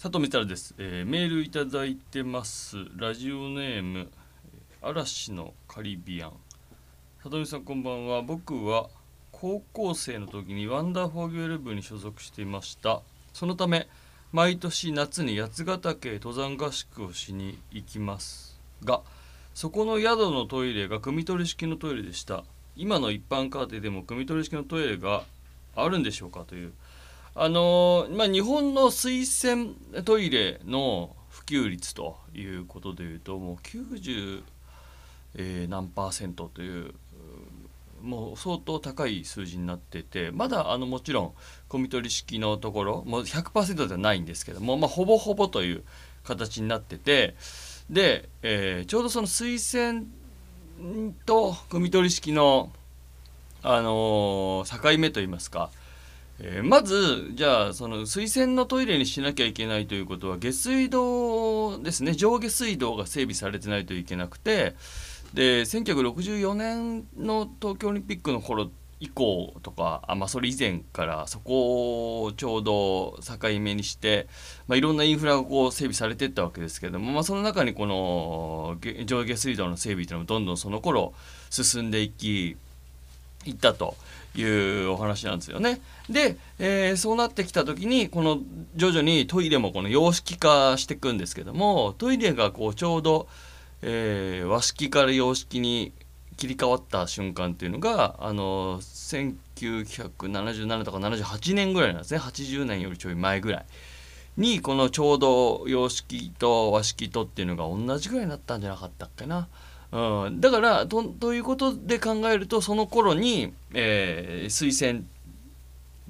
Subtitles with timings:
[0.00, 2.76] 佐藤光です、えー、メールいただいてます。
[2.94, 4.08] ラジオネーム
[4.80, 6.32] 嵐のカリビアン。
[7.20, 8.22] 佐藤さんこんばんは。
[8.22, 8.90] 僕は
[9.32, 13.02] 高校生の時にワンダーフォーゲル部に所属していました。
[13.32, 13.88] そのため
[14.30, 19.00] 毎年夏に八ヶ岳登山合宿をしに行きますが
[19.52, 22.44] そこの宿のトイレが汲み取り式のトイレでした。
[22.76, 25.24] 今の一般家庭でも汲み取り式のトイレが
[25.74, 26.72] あるんでしょうかという
[27.40, 34.42] あのまあ、日本の水洗トイレの普及率ということでいうともう90、
[35.36, 36.94] え、何パーセントという
[38.02, 41.32] もう相当高い数字になっててまだあのもちろん
[41.68, 45.84] 込み取り式のところもう100%ではないんですけども、まあ、ほぼほぼという
[46.24, 47.36] 形になってて
[47.88, 50.08] で、えー、ちょうどその水洗
[51.24, 52.72] と汲み取り式の、
[53.62, 55.70] あのー、境目といいますか
[56.40, 64.76] えー、まずじゃあその水洗のトイレにしなきゃいけないということは下水道ですね上下水道が整備されてないといけなくて
[65.34, 74.26] で1964年の東京オリンピックの頃以降とかあ、まあ、それ以前からそこをちょうど境目にして、
[74.66, 78.76] まあ、いろんなインフラがこう整備されていったわけですけども、まあ、その中にこの
[79.06, 81.12] 上下水道の整備というのもどんどんその頃
[81.50, 82.56] 進んでいき
[83.44, 83.96] いったと。
[84.40, 85.80] いうお話なんですよね。
[86.08, 88.38] で、えー、そうなってきた時にこの
[88.76, 93.28] 徐々にトイレもこの洋式化していくんですけどもトイレがこうちょうど、
[93.82, 95.92] えー、和式から洋式に
[96.36, 103.66] 切り替わった瞬間っていうのがあの1977とか78年ぐらいなんですね80年よりちょい前ぐらい
[104.36, 109.48] にこのちょうど洋式と和式とっていうのが同じぐらいになったんじゃなかったっけな。
[109.90, 115.04] うん、だからとということで考えるとその頃に、えー、推薦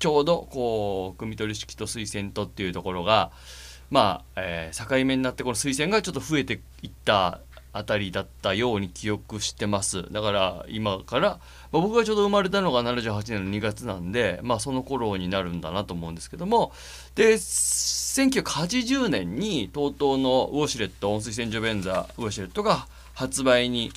[0.00, 3.30] ちょうどこう汲み取り式と推薦とっていうところが
[3.90, 7.40] まあ、えー、境目になってこの推薦がちょっと増えていった
[7.72, 10.10] あたりだったように記憶してます。
[10.10, 11.38] だから今から、
[11.70, 16.72] まあ、僕がちょうど生まれたのが78年の2月なんでまあその頃になるんだなと思うんですけども。
[17.14, 22.88] で1980年に TOTO のウォシュレット温水洗浄便座ウォシュレットが
[23.20, 23.92] 発売に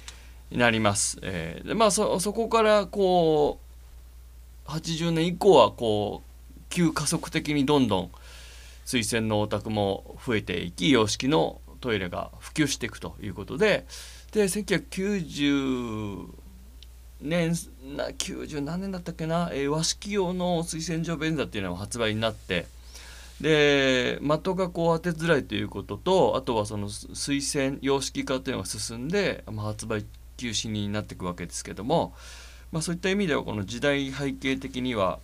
[0.52, 1.18] なります。
[1.22, 3.58] えー、でまあそこからこ
[4.68, 8.12] う80年以降はこう急加速的にどんどん
[8.84, 13.86] 水洗のお宅も増えていき洋式のトイレが普及していくということで
[14.34, 16.28] で1990
[17.22, 22.66] 年90何年だったっけな、えー、和式用の水洗浄便座っていうのが発売になって
[23.44, 30.06] で的がこう当てづらいということとあとはその推薦様式化というのが進んで、まあ、発売
[30.38, 32.14] 休止になっていくわけですけども、
[32.72, 35.20] まあ、そういった意味ではこの時代背景的には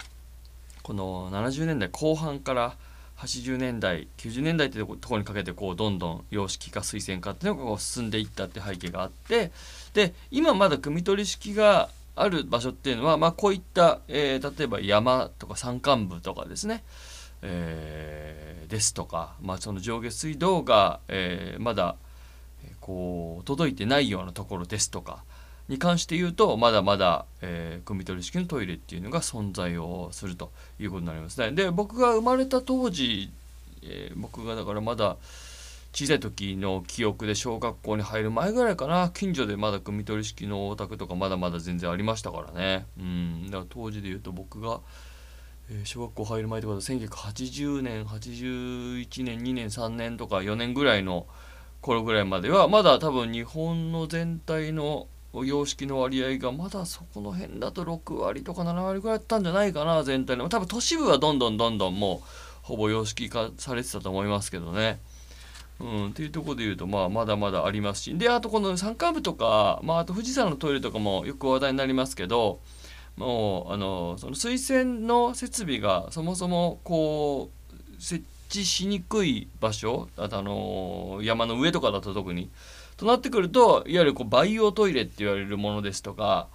[0.84, 2.76] この70年代後半から
[3.20, 9.54] 80年代90年代というところにかけてこうどんどん様式化推薦化っていうのが進んでいったって背景があって
[9.94, 11.88] で今まだ汲み取り式が
[12.18, 16.84] ある場所っていうのは、まあ、こういった、えー、例えば山とか山間部とかですね
[17.42, 21.96] えー、ですとか、まあ、その上下水道が、えー、まだ
[22.82, 25.24] こう届いてないようなところですとか
[25.68, 31.52] に関して言うとまだまだ、えー、汲み取り式のトイレっていうのが存在をするということになりますね。
[31.52, 33.32] で僕が生まれた当時、
[33.84, 35.18] えー、僕がだからまだ
[35.94, 42.86] 小さい時の記憶で小学校に入る前ぐらいかな近所でまだ汲み取り式のお宅とかまだまだ全然ありましたからね。
[43.00, 44.80] うんだから当時で言うと僕が
[45.72, 51.28] え小学校入る前ってことは1980年81年2年3年とか4年ぐらいの
[51.82, 62.28] 頃ぐらいまではまだ多分日本の全体の様式の割合がまだそこの辺だと6割とか7割ぐらいだったんじゃないかな全体の多分都市部はどんどんどんどんもう
[62.64, 65.00] ほぼ様式化されてたと思いますけどね。
[65.80, 72.60] うん、っていうとこで言うと、まあ、まだまだありますしであとこの山間部とか、まあ、あと富士山のトイレとかもよく話題になりますけど
[73.20, 82.50] もうあのその水洗の設備がそもそもこう設置しにくい場所あとあの山の上とかだと特に。
[82.96, 86.50] となってくるといわゆるこう培養トイレって言われるものですとか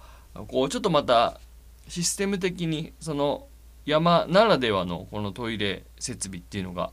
[0.47, 1.39] こうちょっとまた
[1.87, 3.47] システム的にその
[3.87, 6.91] 山ならではのこのトイレ設備っていうのが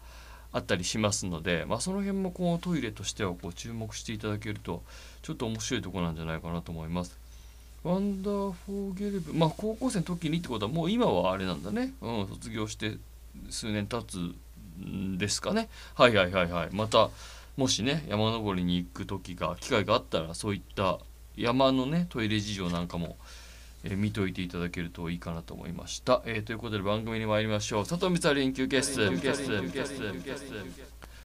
[0.52, 4.82] あったりしますので、まあ、その辺もこうトイレとしてはこう注目していただけると
[5.20, 7.21] ちょっと面白いとこなんじゃないかなと思います。
[7.84, 12.96] ワンダーフォーゲルブまあ高校生の時にってことはもう今はあれなんだね、うん、卒業して
[13.50, 14.18] 数年経つ
[14.86, 15.68] んですかね。
[15.94, 16.68] はいはいはいはい。
[16.72, 17.10] また
[17.56, 20.98] もしね山登りに行く時が機会があったらそういった
[21.36, 23.16] 山のねトイレ事情なんかも
[23.84, 27.84] えー見といていただけるといいかなと思いました、えーということで番組に参りましょう。
[27.84, 29.02] 里見さ連休ゲスト